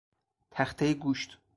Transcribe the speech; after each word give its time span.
تخته 0.51 0.93
گوشت 0.93 1.37